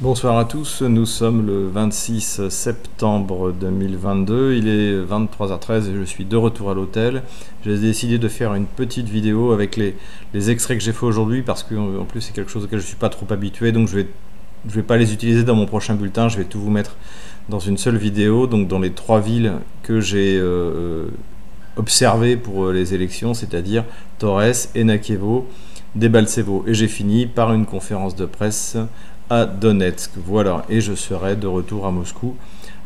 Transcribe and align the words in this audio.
Bonsoir 0.00 0.36
à 0.38 0.44
tous, 0.44 0.82
nous 0.82 1.06
sommes 1.06 1.46
le 1.46 1.68
26 1.68 2.48
septembre 2.48 3.52
2022, 3.52 4.54
il 4.54 4.66
est 4.66 5.04
23h13 5.04 5.88
et 5.88 5.94
je 5.94 6.02
suis 6.02 6.24
de 6.24 6.36
retour 6.36 6.72
à 6.72 6.74
l'hôtel. 6.74 7.22
J'ai 7.64 7.78
décidé 7.78 8.18
de 8.18 8.26
faire 8.26 8.54
une 8.54 8.66
petite 8.66 9.08
vidéo 9.08 9.52
avec 9.52 9.76
les, 9.76 9.94
extraits 10.50 10.78
que 10.78 10.84
j'ai 10.84 10.92
fait 10.92 11.06
aujourd'hui 11.06 11.42
parce 11.42 11.62
qu'en 11.62 12.04
plus 12.08 12.22
c'est 12.22 12.32
quelque 12.32 12.50
chose 12.50 12.64
auquel 12.64 12.80
je 12.80 12.84
ne 12.84 12.88
suis 12.88 12.96
pas 12.96 13.08
trop 13.08 13.24
habitué 13.32 13.70
donc 13.70 13.86
je 13.86 13.94
vais, 13.94 14.08
vais 14.64 14.82
pas 14.82 14.96
les 14.96 15.12
utiliser 15.12 15.44
dans 15.44 15.54
mon 15.54 15.66
prochain 15.66 15.94
bulletin, 15.94 16.28
je 16.28 16.38
vais 16.38 16.44
tout 16.44 16.60
vous 16.60 16.70
mettre 16.70 16.96
dans 17.48 17.60
une 17.60 17.78
seule 17.78 17.96
vidéo, 17.96 18.48
donc 18.48 18.66
dans 18.66 18.80
les 18.80 18.90
trois 18.90 19.20
villes 19.20 19.52
que 19.84 20.00
j'ai 20.00 20.36
euh, 20.36 21.06
observées 21.76 22.36
pour 22.36 22.72
les 22.72 22.94
élections, 22.94 23.32
c'est-à-dire 23.32 23.84
Torres, 24.18 24.66
Enakevo, 24.76 25.46
Debaltsevo. 25.94 26.64
Et 26.66 26.74
j'ai 26.74 26.88
fini 26.88 27.26
par 27.26 27.52
une 27.52 27.66
conférence 27.66 28.16
de 28.16 28.26
presse 28.26 28.76
à 29.30 29.46
Donetsk. 29.46 30.12
Voilà, 30.16 30.64
et 30.68 30.80
je 30.80 30.94
serai 30.94 31.36
de 31.36 31.46
retour 31.46 31.86
à 31.86 31.90
Moscou 31.90 32.36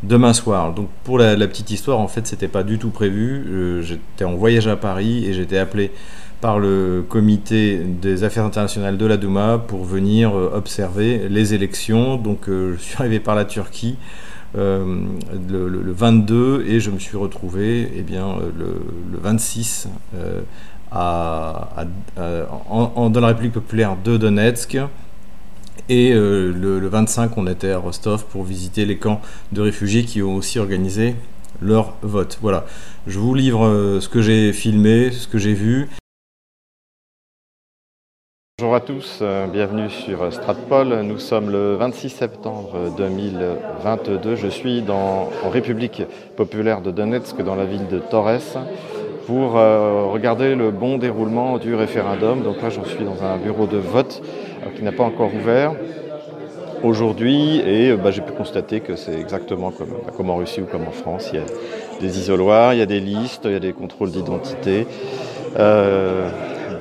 demain 0.02 0.32
soir. 0.32 0.72
Donc 0.74 0.88
pour 1.04 1.18
la, 1.18 1.36
petite 1.46 1.70
histoire, 1.70 1.98
en 1.98 2.08
fait, 2.08 2.26
c'était 2.26 2.48
pas 2.48 2.62
du 2.62 2.78
tout 2.78 2.90
prévu. 2.90 3.44
Euh, 3.46 3.82
j'étais 3.82 4.24
en 4.24 4.34
voyage 4.34 4.66
à 4.66 4.76
Paris 4.76 5.24
et 5.26 5.32
j'étais 5.32 5.58
appelé 5.58 5.90
par 6.40 6.58
le 6.58 7.04
comité 7.08 7.78
des 7.78 8.22
affaires 8.22 8.44
internationales 8.44 8.96
de 8.96 9.06
la 9.06 9.16
Douma 9.16 9.58
pour 9.58 9.84
venir 9.84 10.36
euh, 10.36 10.52
observer 10.54 11.28
les 11.28 11.54
élections. 11.54 12.16
Donc 12.16 12.48
euh, 12.48 12.74
je 12.76 12.82
suis 12.82 12.96
arrivé 12.98 13.20
par 13.20 13.34
la 13.34 13.44
Turquie. 13.44 13.96
le, 14.54 15.92
22 15.92 16.64
et 16.68 16.80
je 16.80 16.90
me 16.90 16.98
suis 16.98 17.16
retrouvé 17.16 17.90
eh 17.96 18.02
bien, 18.02 18.36
le, 18.56 18.80
26 19.20 19.88
à, 20.90 21.84
dans 22.16 23.20
la 23.20 23.26
République 23.26 23.52
populaire 23.52 23.96
de 24.02 24.16
Donetsk 24.16 24.78
et 25.88 26.12
euh, 26.12 26.52
le, 26.52 26.86
25, 26.88 27.36
on 27.36 27.46
était 27.46 27.70
à 27.70 27.78
Rostov 27.78 28.26
pour 28.26 28.44
visiter 28.44 28.84
les 28.84 28.98
camps 28.98 29.20
de 29.52 29.60
réfugiés 29.60 30.04
qui 30.04 30.22
ont 30.22 30.34
aussi 30.36 30.58
organisé 30.58 31.14
leur 31.60 31.94
vote. 32.02 32.38
Voilà, 32.40 32.64
je 33.06 33.18
vous 33.18 33.34
livre 33.34 33.66
euh, 33.66 34.00
ce 34.00 34.08
que 34.08 34.20
j'ai 34.20 34.52
filmé, 34.52 35.10
ce 35.10 35.28
que 35.28 35.38
j'ai 35.38 35.54
vu. 35.54 35.88
Bonjour 38.58 38.74
à 38.74 38.80
tous, 38.80 39.20
euh, 39.22 39.46
bienvenue 39.46 39.88
sur 39.88 40.32
Stratpol. 40.32 41.02
Nous 41.02 41.18
sommes 41.18 41.50
le 41.50 41.76
26 41.76 42.10
septembre 42.10 42.92
2022. 42.96 44.34
Je 44.34 44.48
suis 44.48 44.82
dans, 44.82 45.30
en 45.44 45.48
République 45.48 46.02
populaire 46.36 46.80
de 46.80 46.90
Donetsk, 46.90 47.40
dans 47.42 47.54
la 47.54 47.64
ville 47.64 47.86
de 47.86 47.98
Torres, 47.98 48.66
pour 49.26 49.52
regarder 49.52 50.54
le 50.54 50.70
bon 50.70 50.98
déroulement 50.98 51.58
du 51.58 51.74
référendum. 51.74 52.42
Donc 52.42 52.60
là, 52.62 52.70
j'en 52.70 52.84
suis 52.84 53.04
dans 53.04 53.22
un 53.22 53.36
bureau 53.36 53.66
de 53.66 53.76
vote 53.76 54.22
qui 54.74 54.82
n'a 54.82 54.92
pas 54.92 55.04
encore 55.04 55.34
ouvert 55.34 55.74
aujourd'hui 56.82 57.60
et 57.60 57.94
bah, 57.96 58.10
j'ai 58.10 58.22
pu 58.22 58.32
constater 58.32 58.80
que 58.80 58.96
c'est 58.96 59.18
exactement 59.18 59.70
comme, 59.70 59.88
bah, 59.88 60.12
comme, 60.16 60.30
en 60.30 60.36
Russie 60.36 60.60
ou 60.60 60.66
comme 60.66 60.86
en 60.86 60.92
France. 60.92 61.30
Il 61.32 61.38
y 61.38 61.42
a 61.42 61.46
des 62.00 62.18
isoloirs, 62.18 62.74
il 62.74 62.78
y 62.78 62.82
a 62.82 62.86
des 62.86 63.00
listes, 63.00 63.42
il 63.44 63.52
y 63.52 63.56
a 63.56 63.60
des 63.60 63.72
contrôles 63.72 64.10
d'identité, 64.10 64.86
euh, 65.58 66.28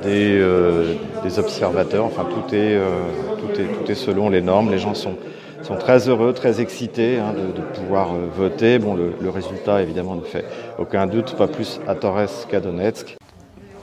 euh, 0.05 0.93
des, 1.23 1.39
observateurs, 1.39 2.05
enfin 2.05 2.25
tout 2.25 2.55
est, 2.55 2.75
euh, 2.75 3.01
tout, 3.39 3.59
est, 3.59 3.65
tout 3.65 3.91
est 3.91 3.95
selon 3.95 4.29
les 4.29 4.41
normes. 4.41 4.71
Les 4.71 4.79
gens 4.79 4.93
sont, 4.93 5.15
sont 5.63 5.75
très 5.75 6.07
heureux, 6.07 6.33
très 6.33 6.61
excités 6.61 7.17
hein, 7.17 7.33
de, 7.33 7.61
pouvoir 7.79 8.13
voter. 8.35 8.79
Bon, 8.79 8.93
le, 8.93 9.13
le, 9.19 9.29
résultat 9.29 9.81
évidemment 9.81 10.15
ne 10.15 10.21
fait 10.21 10.45
aucun 10.79 11.07
doute, 11.07 11.35
pas 11.35 11.47
plus 11.47 11.81
à 11.87 11.95
Torres 11.95 12.47
qu'à 12.49 12.59
Donetsk. 12.59 13.17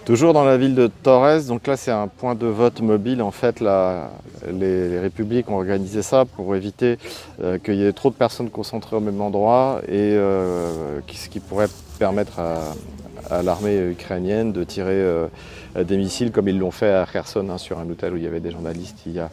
Toujours 0.04 0.34
dans 0.34 0.44
la 0.44 0.58
ville 0.58 0.74
de 0.74 0.86
Torres, 0.86 1.44
donc 1.48 1.66
là 1.66 1.78
c'est 1.78 1.90
un 1.90 2.08
point 2.08 2.34
de 2.34 2.46
vote 2.46 2.82
mobile. 2.82 3.22
En 3.22 3.30
fait, 3.30 3.60
les, 3.60 4.98
républiques 4.98 5.48
ont 5.48 5.56
organisé 5.56 6.02
ça 6.02 6.26
pour 6.26 6.54
éviter 6.54 6.98
euh, 7.42 7.58
qu'il 7.58 7.76
y 7.76 7.86
ait 7.86 7.92
trop 7.94 8.10
de 8.10 8.14
personnes 8.14 8.50
concentrées 8.50 8.96
au 8.96 9.00
même 9.00 9.22
endroit 9.22 9.80
et 9.88 10.12
euh, 10.12 11.00
ce 11.10 11.30
qui 11.30 11.40
pourrait 11.40 11.68
permettre 11.98 12.38
à, 12.38 13.42
l'armée 13.42 13.78
ukrainienne 13.78 14.52
de 14.52 14.62
tirer 14.64 14.92
euh, 14.92 15.26
des 15.74 15.96
missiles 15.96 16.32
comme 16.32 16.48
ils 16.48 16.58
l'ont 16.58 16.70
fait 16.70 16.92
à 16.92 17.06
Kherson 17.10 17.48
hein, 17.48 17.56
sur 17.56 17.78
un 17.78 17.88
hôtel 17.88 18.12
où 18.12 18.16
il 18.18 18.24
y 18.24 18.26
avait 18.26 18.40
des 18.40 18.50
journalistes 18.50 18.98
il 19.06 19.12
y 19.12 19.20
a, 19.20 19.30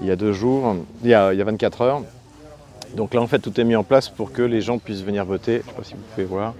il 0.00 0.06
y 0.06 0.10
a 0.10 0.16
deux 0.16 0.32
jours, 0.32 0.76
il 1.04 1.10
y 1.10 1.14
a, 1.14 1.34
il 1.34 1.38
y 1.38 1.42
a 1.42 1.44
24 1.44 1.82
heures. 1.82 2.02
Donc 2.96 3.14
là 3.14 3.20
en 3.20 3.26
fait 3.26 3.38
tout 3.38 3.60
est 3.60 3.64
mis 3.64 3.76
en 3.76 3.84
place 3.84 4.08
pour 4.08 4.32
que 4.32 4.42
les 4.42 4.60
gens 4.60 4.78
puissent 4.78 5.02
venir 5.02 5.24
voter. 5.24 5.56
Je 5.56 5.58
ne 5.58 5.64
sais 5.64 5.72
pas 5.72 5.84
si 5.84 5.94
vous 5.94 6.00
pouvez 6.14 6.26
voir 6.26 6.54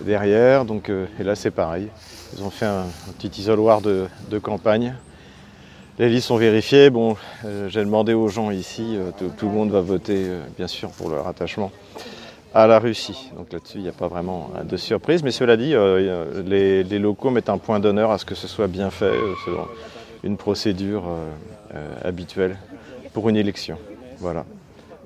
derrière. 0.00 0.64
Donc, 0.64 0.88
et 0.90 1.22
là 1.22 1.34
c'est 1.34 1.50
pareil. 1.50 1.88
Ils 2.36 2.42
ont 2.42 2.50
fait 2.50 2.66
un, 2.66 2.86
petit 3.18 3.40
isoloir 3.40 3.80
de, 3.80 4.08
campagne. 4.42 4.94
Les 5.98 6.08
listes 6.08 6.26
sont 6.26 6.36
vérifiées. 6.36 6.90
Bon, 6.90 7.16
euh, 7.44 7.68
j'ai 7.68 7.84
demandé 7.84 8.14
aux 8.14 8.28
gens 8.28 8.50
ici, 8.50 8.96
euh, 8.96 9.10
tout, 9.36 9.46
le 9.46 9.52
monde 9.52 9.70
va 9.70 9.80
voter, 9.80 10.24
euh, 10.26 10.42
bien 10.56 10.66
sûr, 10.66 10.90
pour 10.90 11.08
leur 11.10 11.28
attachement 11.28 11.70
à 12.52 12.66
la 12.66 12.80
Russie. 12.80 13.30
Donc 13.36 13.52
là-dessus, 13.52 13.78
il 13.78 13.82
n'y 13.82 13.88
a 13.88 13.92
pas 13.92 14.08
vraiment 14.08 14.50
de 14.64 14.76
surprise. 14.76 15.22
Mais 15.22 15.30
cela 15.30 15.56
dit, 15.56 15.74
les, 16.44 16.98
locaux 16.98 17.30
mettent 17.30 17.48
un 17.48 17.58
point 17.58 17.80
d'honneur 17.80 18.10
à 18.10 18.18
ce 18.18 18.24
que 18.24 18.34
ce 18.34 18.48
soit 18.48 18.68
bien 18.68 18.90
fait 18.90 19.12
selon 19.44 19.66
une 20.22 20.36
procédure 20.36 21.04
habituelle 22.04 22.56
pour 23.12 23.28
une 23.28 23.36
élection. 23.36 23.76
Voilà. 24.20 24.44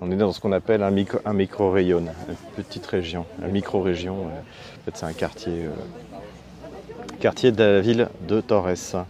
On 0.01 0.11
est 0.11 0.17
dans 0.17 0.33
ce 0.33 0.41
qu'on 0.41 0.53
appelle 0.53 0.83
un, 0.83 0.91
micro, 0.91 1.19
micro-rayon, 1.33 2.05
une 2.29 2.65
petite 2.65 2.87
région, 2.87 3.27
un 3.43 3.49
micro-région. 3.49 4.27
en 4.27 4.85
fait, 4.85 4.93
c'est 4.97 5.07
un 5.07 5.13
quartier 5.13 5.69
quartier 7.19 7.53
de 7.53 7.63
la 7.63 7.81
ville 7.81 8.09
de 8.29 8.41
Torres. 8.41 9.05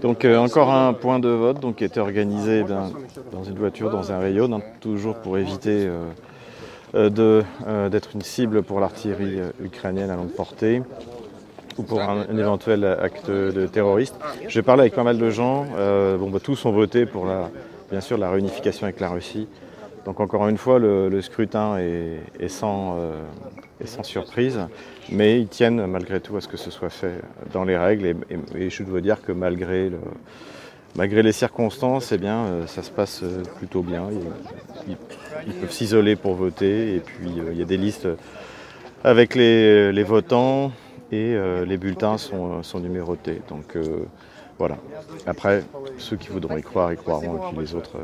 Donc 0.00 0.24
euh, 0.24 0.38
encore 0.38 0.72
un 0.72 0.92
point 0.92 1.18
de 1.18 1.28
vote 1.28 1.60
donc, 1.60 1.76
qui 1.76 1.84
était 1.84 2.00
organisé 2.00 2.64
dans 2.64 3.44
une 3.44 3.56
voiture, 3.56 3.90
dans 3.90 4.12
un 4.12 4.18
rayon, 4.18 4.50
hein, 4.52 4.60
toujours 4.80 5.16
pour 5.16 5.38
éviter 5.38 5.86
euh, 6.94 7.10
euh, 7.16 7.88
d'être 7.88 8.10
une 8.14 8.22
cible 8.22 8.62
pour 8.62 8.80
l'artillerie 8.80 9.38
ukrainienne 9.62 10.10
à 10.10 10.16
longue 10.16 10.32
portée 10.32 10.82
ou 11.78 11.82
pour 11.82 12.00
un, 12.00 12.24
éventuel 12.36 12.84
acte 12.84 13.30
de 13.30 13.66
terroriste. 13.66 14.16
J'ai 14.48 14.62
parlé 14.62 14.82
avec 14.82 14.94
pas 14.94 15.04
mal 15.04 15.18
de 15.18 15.30
gens, 15.30 15.66
bon, 16.18 16.30
bah, 16.30 16.40
tous 16.42 16.64
ont 16.64 16.72
voté 16.72 17.06
pour 17.06 17.26
la, 17.26 17.50
bien 17.90 18.00
sûr 18.00 18.18
la 18.18 18.30
réunification 18.30 18.84
avec 18.84 19.00
la 19.00 19.10
Russie. 19.10 19.48
Donc 20.04 20.20
encore 20.20 20.48
une 20.48 20.56
fois, 20.56 20.78
le, 20.78 21.20
scrutin 21.20 21.76
est, 21.78 22.48
sans, 22.48 22.96
surprise, 24.02 24.58
mais 25.10 25.40
ils 25.40 25.48
tiennent 25.48 25.84
malgré 25.86 26.20
tout 26.20 26.36
à 26.36 26.40
ce 26.40 26.48
que 26.48 26.56
ce 26.56 26.70
soit 26.70 26.90
fait 26.90 27.20
dans 27.52 27.64
les 27.64 27.76
règles. 27.76 28.16
Et, 28.56 28.70
je 28.70 28.82
dois 28.82 29.02
dire 29.02 29.20
que 29.20 29.32
malgré, 29.32 29.90
le, 29.90 29.98
malgré 30.96 31.22
les 31.22 31.32
circonstances, 31.32 32.12
eh 32.12 32.18
bien, 32.18 32.44
euh, 32.44 32.66
ça 32.66 32.82
se 32.82 32.90
passe 32.90 33.20
euh, 33.22 33.42
plutôt 33.58 33.82
bien. 33.82 34.08
Ils, 34.88 34.96
peuvent 35.54 35.70
s'isoler 35.70 36.16
pour 36.16 36.34
voter, 36.34 36.96
et 36.96 37.00
puis 37.00 37.38
euh, 37.38 37.52
il 37.52 37.58
y 37.58 37.62
a 37.62 37.66
des 37.66 37.76
listes 37.76 38.08
avec 39.04 39.34
les, 39.34 40.02
votants, 40.02 40.72
et 41.12 41.36
les 41.66 41.76
bulletins 41.76 42.18
sont, 42.18 42.62
sont 42.62 42.80
numérotés. 42.80 43.40
Voilà. 44.60 44.76
Après, 45.26 45.64
ceux 45.96 46.16
qui 46.16 46.28
voudront 46.28 46.58
y 46.58 46.62
croire, 46.62 46.92
y 46.92 46.96
croiront, 46.96 47.36
et 47.36 47.48
puis 47.48 47.58
les 47.60 47.74
autres, 47.74 47.96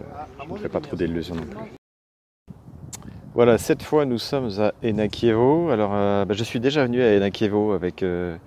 je 0.48 0.52
ne 0.54 0.58
fais 0.58 0.70
pas 0.70 0.80
trop 0.80 0.96
d'illusions 0.96 1.34
non 1.34 1.42
plus. 1.42 1.58
Voilà, 3.34 3.58
cette 3.58 3.82
fois 3.82 4.06
nous 4.06 4.16
sommes 4.16 4.48
à 4.58 4.72
Enakievo. 4.82 5.68
Alors, 5.68 5.90
euh, 5.92 6.24
bah, 6.24 6.32
je 6.32 6.42
suis 6.42 6.58
déjà 6.58 6.86
venu 6.86 7.02
à 7.02 7.14
Enakievo 7.14 7.72
avec 7.72 8.02
euh, 8.02 8.38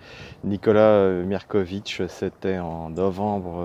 Nicolas 0.44 0.80
euh, 0.80 1.24
Mirkovic. 1.24 2.02
C'était 2.08 2.58
en 2.58 2.90
novembre 2.90 3.64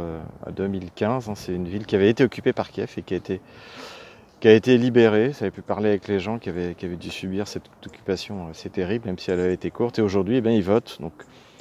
2015. 0.55 1.31
Hein. 1.31 1.32
C'est 1.34 1.55
une 1.55 1.66
ville 1.66 1.87
qui 1.87 1.97
avait 1.97 2.11
été 2.11 2.22
occupée 2.22 2.53
par 2.53 2.71
Kiev 2.71 2.93
et 2.99 3.03
qui 3.03 3.15
a 3.15 4.53
été, 4.53 4.76
libérée. 4.76 5.32
Ça 5.32 5.47
avait 5.47 5.53
pu 5.53 5.62
parler 5.62 5.88
avec 5.88 6.06
les 6.06 6.21
gens 6.21 6.38
qui 6.38 6.50
avaient, 6.50 6.75
qui 6.75 6.84
avaient 6.84 6.97
dû 6.97 7.09
subir 7.09 7.49
cette 7.49 7.71
occupation 7.87 8.49
assez 8.50 8.69
terrible, 8.69 9.06
même 9.06 9.19
si 9.19 9.31
elle 9.31 9.41
avait 9.41 9.55
été 9.55 9.71
courte. 9.71 9.99
Et 9.99 10.03
aujourd'hui, 10.03 10.43
eh 10.44 10.55
ils 10.55 10.62
votent. 10.62 10.99
Donc, 11.00 11.15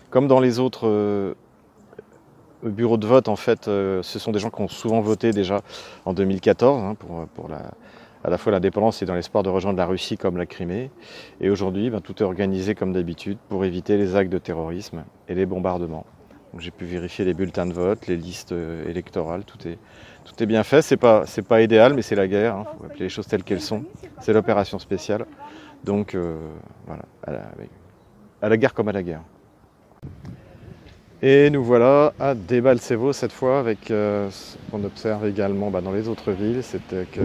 comme 0.10 0.28
dans 0.28 0.42
les 0.42 0.60
autres 0.60 1.34
bureaux 2.70 2.98
de 2.98 3.08
vote, 3.08 3.28
en 3.28 3.36
fait, 3.36 3.66
ce 3.66 4.02
sont 4.04 4.32
des 4.32 4.40
gens 4.40 4.50
qui 4.50 4.62
ont 4.62 4.68
souvent 4.68 5.02
voté 5.02 5.32
déjà 5.32 5.62
en 6.06 6.14
2014 6.14 6.84
hein, 6.84 6.96
pour, 6.96 7.50
à 8.24 8.30
la 8.30 8.38
fois 8.38 8.52
l'indépendance 8.52 9.02
et 9.02 9.06
dans 9.06 9.16
l'espoir 9.16 9.44
de 9.44 9.50
rejoindre 9.50 9.78
la 9.78 9.86
Russie 9.86 10.18
comme 10.18 10.38
la 10.38 10.46
Crimée. 10.46 10.92
Et 11.42 11.50
aujourd'hui, 11.50 11.90
ben, 11.90 12.00
tout 12.00 12.16
est 12.20 12.26
organisé 12.26 12.74
comme 12.76 12.94
d'habitude 12.94 13.38
pour 13.50 13.66
éviter 13.66 13.98
les 13.98 14.16
actes 14.16 14.32
de 14.32 14.38
terrorisme 14.38 15.04
et 15.28 15.36
les 15.36 15.46
bombardements. 15.46 16.06
J'ai 16.60 16.72
pu 16.72 16.86
vérifier 16.86 17.26
les 17.26 17.34
bulletins 17.34 17.66
de 17.66 17.74
vote, 17.74 18.08
les 18.08 18.16
listes 18.16 18.52
euh, 18.52 18.88
électorales, 18.88 19.44
tout 19.44 19.58
est, 19.68 20.46
bien 20.46 20.64
fait. 20.64 20.84
C'est 20.84 20.98
pas, 20.98 21.24
pas 21.50 21.62
idéal, 21.62 21.96
mais 21.96 22.04
c'est 22.04 22.16
la 22.16 22.28
guerre. 22.28 22.56
Il 22.56 22.62
hein. 22.62 22.72
faut 22.78 22.86
appeler 22.86 23.06
les 23.06 23.10
choses 23.10 23.28
telles 23.28 23.44
qu'elles 23.44 23.62
sont. 23.62 23.84
C'est 24.22 24.34
l'opération 24.34 24.78
spéciale. 24.78 25.26
Donc 25.84 26.16
euh, 26.16 26.38
voilà, 26.86 27.04
à 28.42 28.50
la 28.50 28.58
guerre 28.58 28.74
comme 28.74 28.88
à 28.88 28.94
la 28.94 29.04
guerre. 29.04 29.22
Et 31.26 31.50
nous 31.50 31.64
voilà 31.64 32.12
à 32.20 32.36
Debaltsevo 32.36 33.14
cette 33.14 33.32
fois 33.32 33.58
avec 33.58 33.90
euh, 33.92 34.30
ce 34.30 34.58
qu'on 34.70 34.84
observe 34.84 35.26
également 35.26 35.70
bah, 35.72 35.80
dans 35.80 35.94
les 35.94 36.10
autres 36.10 36.34
villes, 36.34 36.60
c'est 36.62 36.82
que 36.90 37.22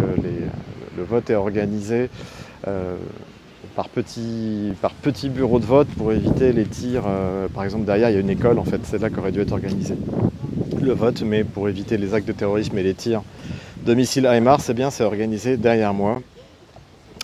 le 0.96 1.02
vote 1.02 1.28
est 1.30 1.34
organisé 1.34 2.08
euh, 2.68 2.94
par 3.74 3.88
petits 3.88 5.28
bureaux 5.30 5.58
de 5.58 5.64
vote 5.64 5.88
pour 5.96 6.12
éviter 6.12 6.52
les 6.52 6.64
tirs. 6.64 7.06
Euh, 7.08 7.48
par 7.48 7.64
exemple 7.64 7.86
derrière 7.86 8.10
il 8.10 8.14
y 8.14 8.16
a 8.16 8.20
une 8.20 8.30
école 8.30 8.60
en 8.60 8.64
fait, 8.64 8.78
c'est 8.84 9.02
là 9.02 9.10
qu'aurait 9.10 9.32
dû 9.32 9.40
être 9.40 9.50
organisé. 9.50 9.96
le 10.80 10.92
vote, 10.92 11.22
mais 11.22 11.42
pour 11.42 11.68
éviter 11.68 11.96
les 11.96 12.14
actes 12.14 12.28
de 12.28 12.32
terrorisme 12.32 12.78
et 12.78 12.84
les 12.84 12.94
tirs 12.94 13.24
de 13.84 13.94
missiles 13.94 14.30
c'est 14.60 14.74
bien, 14.74 14.90
c'est 14.90 15.02
organisé 15.02 15.56
derrière 15.56 15.92
moi. 15.92 16.20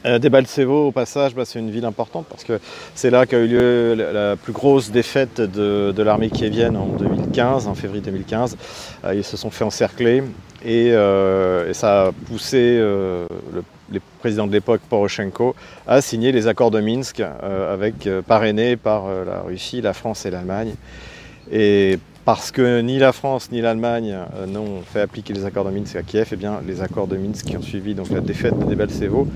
Euh, 0.07 0.19
au 0.67 0.93
passage, 0.93 1.35
bah, 1.35 1.45
c'est 1.45 1.59
une 1.59 1.71
ville 1.71 1.85
importante 1.85 2.27
parce 2.29 2.45
que 2.45 2.61
c'est 2.95 3.11
là 3.11 3.25
qu'a 3.25 3.39
eu 3.39 3.47
lieu 3.47 3.95
la, 3.95 4.37
plus 4.37 4.53
grosse 4.53 4.91
défaite 4.91 5.41
de, 5.41 6.03
l'armée 6.03 6.29
kievienne 6.29 6.77
en 6.77 6.87
2015, 6.87 7.67
en 7.69 7.75
février 7.75 8.03
2015. 8.03 8.57
Euh, 9.05 9.15
ils 9.15 9.25
se 9.25 9.37
sont 9.37 9.51
fait 9.51 9.65
encercler 9.65 10.23
et, 10.65 10.93
euh, 10.93 11.73
ça 11.73 12.07
a 12.07 12.13
poussé 12.13 12.77
le, 12.79 13.27
les 13.91 14.01
présidents 14.21 14.47
de 14.47 14.53
l'époque, 14.53 14.83
Poroshenko, 14.89 15.55
à 15.87 16.01
signer 16.03 16.33
les 16.33 16.49
accords 16.49 16.71
de 16.71 16.81
Minsk, 16.81 17.21
avec, 17.21 18.09
parrainés 18.27 18.77
par 18.77 19.05
la 19.25 19.41
Russie, 19.41 19.81
la 19.81 19.95
France 19.95 20.27
et 20.27 20.31
l'Allemagne. 20.31 20.75
Et 21.51 21.99
parce 22.25 22.51
que 22.51 22.81
ni 22.81 22.99
la 22.99 23.13
France 23.13 23.51
ni 23.53 23.61
l'Allemagne 23.61 24.17
n'ont 24.49 24.81
fait 24.81 25.03
appliquer 25.03 25.35
les 25.35 25.45
accords 25.45 25.67
de 25.67 25.71
Minsk 25.71 25.97
à 25.97 26.03
Kiev, 26.03 26.29
eh 26.33 26.37
bien 26.37 26.61
les 26.67 26.81
accords 26.81 27.07
de 27.07 27.17
Minsk 27.17 27.45
qui 27.45 27.57
ont 27.57 27.63
suivi 27.63 27.95
donc 27.95 28.11
la 28.11 28.21
défaite 28.21 28.59
de 28.59 28.65
Debaltsevo 28.65 29.29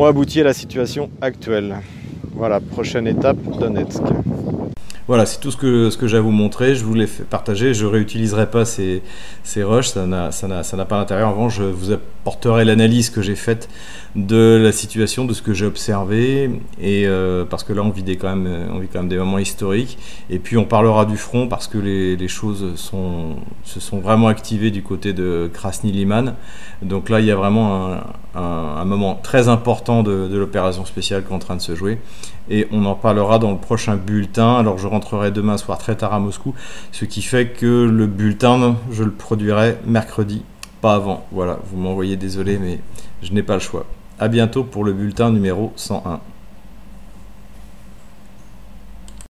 ont 0.00 0.06
abouti 0.06 0.40
à 0.40 0.44
la 0.44 0.54
situation 0.54 1.10
actuelle. 1.20 1.76
Voilà, 2.34 2.58
prochaine 2.60 3.06
étape, 3.06 3.36
Donetsk. 3.58 4.00
Voilà, 5.06 5.26
c'est 5.26 5.40
tout 5.40 5.50
ce 5.50 5.56
que, 5.56 5.90
ce 5.90 5.98
que 5.98 6.06
j'ai 6.06 6.16
à 6.16 6.20
vous 6.20 6.30
montrer. 6.30 6.74
Je 6.74 6.84
voulais 6.84 7.06
partager. 7.28 7.74
Je 7.74 7.84
ne 7.84 7.90
réutiliserai 7.90 8.48
pas 8.48 8.64
ces, 8.64 9.02
ces 9.42 9.62
rushs, 9.62 9.88
ça 9.88 10.06
n'a 10.06 10.84
pas 10.86 10.98
d'intérêt. 10.98 11.22
En 11.22 11.32
revanche, 11.32 11.56
je 11.58 11.64
vous 11.64 11.92
apporterai 12.20 12.64
l'analyse 12.64 13.10
que 13.10 13.22
j'ai 13.22 13.34
faite 13.34 13.68
de 14.14 14.60
la 14.62 14.72
situation, 14.72 15.24
de 15.24 15.32
ce 15.32 15.40
que 15.40 15.54
j'ai 15.54 15.66
observé, 15.66 16.50
et 16.80 17.06
euh, 17.06 17.44
parce 17.44 17.64
que 17.64 17.72
là, 17.72 17.82
on 17.82 17.90
vit, 17.90 18.02
des, 18.02 18.16
quand 18.16 18.34
même, 18.34 18.68
on 18.72 18.78
vit 18.78 18.88
quand 18.88 19.00
même 19.00 19.08
des 19.08 19.16
moments 19.16 19.38
historiques. 19.38 19.98
Et 20.28 20.38
puis, 20.38 20.56
on 20.56 20.64
parlera 20.64 21.04
du 21.04 21.16
front 21.16 21.48
parce 21.48 21.66
que 21.66 21.78
les, 21.78 22.28
choses 22.28 22.74
sont, 22.76 23.36
se 23.64 23.80
sont 23.80 24.00
vraiment 24.00 24.28
activées 24.28 24.70
du 24.70 24.82
côté 24.82 25.12
de 25.12 25.50
Krasny 25.52 25.92
Liman. 25.92 26.34
Donc 26.82 27.08
là, 27.08 27.20
il 27.20 27.26
y 27.26 27.30
a 27.30 27.36
vraiment 27.36 27.96
un, 28.34 28.84
moment 28.84 29.18
très 29.22 29.48
important 29.48 30.02
de 30.02 30.36
l'opération 30.36 30.84
spéciale 30.84 31.24
qui 31.24 31.30
est 31.30 31.34
en 31.34 31.38
train 31.38 31.56
de 31.56 31.62
se 31.62 31.74
jouer. 31.74 31.98
Et 32.50 32.66
on 32.72 32.84
en 32.84 32.94
parlera 32.96 33.38
dans 33.38 33.52
le 33.52 33.58
prochain 33.58 33.96
bulletin. 33.96 34.56
Alors, 34.56 34.76
je 34.76 34.88
rentrerai 34.88 35.30
demain 35.30 35.56
soir 35.56 35.78
très 35.78 35.94
tard 35.96 36.12
à 36.12 36.18
Moscou, 36.18 36.52
ce 36.90 37.04
qui 37.04 37.22
fait 37.22 37.48
que 37.48 37.84
le 37.84 38.06
bulletin, 38.06 38.76
je 38.90 39.04
le 39.04 39.12
produirai 39.12 39.76
mercredi, 39.86 40.42
pas 40.80 40.94
avant. 40.94 41.26
Voilà, 41.32 41.58
vous 41.64 41.78
m'envoyez 41.78 42.16
désolé, 42.16 42.58
mais 42.58 42.80
je 43.22 43.32
n'ai 43.32 43.42
pas 43.42 43.54
le 43.54 43.60
choix. 43.60 43.86
À 44.18 44.28
bientôt 44.28 44.64
pour 44.64 44.84
le 44.84 44.92
bulletin 44.92 45.30
numéro 45.30 45.72
101. 45.76 46.20